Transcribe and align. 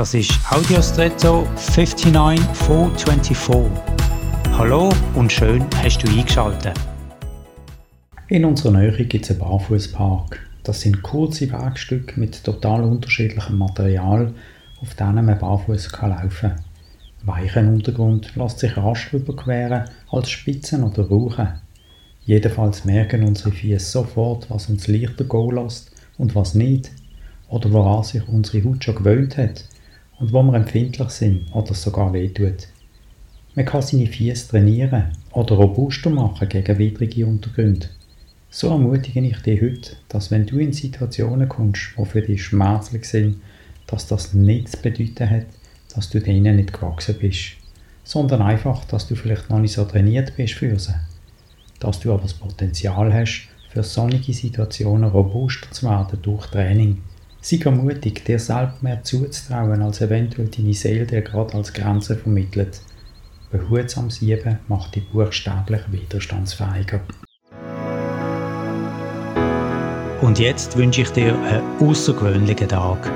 Das 0.00 0.14
ist 0.14 0.32
Audiostretto 0.50 1.46
59424. 1.56 3.70
Hallo 4.52 4.88
und 5.14 5.30
schön 5.30 5.66
hast 5.76 5.98
du 5.98 6.08
eingeschaltet. 6.08 6.72
In 8.28 8.46
unserer 8.46 8.78
Nähe 8.78 9.04
gibt 9.04 9.26
es 9.26 9.32
einen 9.32 9.40
Barfußpark. 9.40 10.40
Das 10.62 10.80
sind 10.80 11.02
kurze 11.02 11.52
Wegstücke 11.52 12.18
mit 12.18 12.42
total 12.42 12.84
unterschiedlichem 12.84 13.58
Material, 13.58 14.32
auf 14.80 14.94
denen 14.94 15.26
man 15.26 15.38
barfuß 15.38 15.92
laufen 16.00 16.30
kann. 16.30 16.64
Weichen 17.24 17.68
Untergrund 17.68 18.34
lässt 18.36 18.60
sich 18.60 18.74
rasch 18.78 19.12
überqueren 19.12 19.84
als 20.10 20.30
Spitzen 20.30 20.82
oder 20.82 21.10
Rauchen. 21.10 21.60
Jedenfalls 22.24 22.86
merken 22.86 23.24
unsere 23.24 23.52
Füße 23.52 23.84
sofort, 23.84 24.48
was 24.48 24.70
uns 24.70 24.88
leichter 24.88 25.24
gehen 25.24 25.56
lässt 25.56 25.92
und 26.16 26.34
was 26.34 26.54
nicht, 26.54 26.90
oder 27.50 27.70
woran 27.70 28.02
sich 28.02 28.26
unsere 28.28 28.64
Haut 28.64 28.82
schon 28.82 28.94
gewöhnt 28.94 29.36
hat 29.36 29.64
und 30.20 30.32
wo 30.32 30.42
wir 30.42 30.54
empfindlich 30.54 31.08
sind 31.08 31.52
oder 31.52 31.74
sogar 31.74 32.12
wehtut. 32.12 32.68
Man 33.56 33.64
kann 33.64 33.82
seine 33.82 34.06
Füße 34.06 34.48
trainieren 34.48 35.10
oder 35.32 35.56
robuster 35.56 36.10
machen 36.10 36.48
gegen 36.48 36.78
widrige 36.78 37.26
Untergründe. 37.26 37.88
So 38.50 38.68
ermutige 38.68 39.20
ich 39.20 39.38
dich 39.38 39.60
heute, 39.60 39.96
dass 40.08 40.30
wenn 40.30 40.46
du 40.46 40.58
in 40.58 40.72
Situationen 40.72 41.48
kommst, 41.48 41.92
die 41.98 42.04
für 42.04 42.22
dich 42.22 42.44
schmerzlich 42.44 43.04
sind, 43.06 43.36
dass 43.86 44.06
das 44.06 44.34
nichts 44.34 44.76
bedeuten 44.76 45.28
hat, 45.28 45.46
dass 45.94 46.10
du 46.10 46.20
denen 46.20 46.56
nicht 46.56 46.72
gewachsen 46.72 47.16
bist, 47.18 47.52
sondern 48.04 48.42
einfach, 48.42 48.84
dass 48.84 49.08
du 49.08 49.16
vielleicht 49.16 49.50
noch 49.50 49.58
nicht 49.58 49.72
so 49.72 49.84
trainiert 49.84 50.36
bist 50.36 50.54
für 50.54 50.78
sie. 50.78 50.94
Dass 51.80 52.00
du 52.00 52.12
aber 52.12 52.22
das 52.22 52.34
Potenzial 52.34 53.12
hast, 53.12 53.48
für 53.70 53.82
sonnige 53.82 54.32
Situationen 54.32 55.10
robuster 55.10 55.70
zu 55.70 55.86
werden 55.86 56.18
durch 56.22 56.46
Training 56.48 56.98
Sei 57.42 57.70
mutig, 57.70 58.24
dir 58.26 58.38
selbst 58.38 58.82
mehr 58.82 59.02
zuzutrauen, 59.02 59.80
als 59.82 60.02
eventuell 60.02 60.48
deine 60.48 60.74
Seele 60.74 61.06
dir 61.06 61.22
gerade 61.22 61.54
als 61.54 61.72
Grenze 61.72 62.16
vermittelt. 62.16 62.80
Behutsames 63.50 64.16
Sieben 64.16 64.58
macht 64.68 64.94
dich 64.94 65.08
buchstäblich 65.08 65.80
widerstandsfähiger. 65.90 67.00
Und 70.20 70.38
jetzt 70.38 70.76
wünsche 70.76 71.00
ich 71.00 71.10
dir 71.10 71.34
einen 71.34 71.62
außergewöhnlichen 71.80 72.68
Tag. 72.68 73.10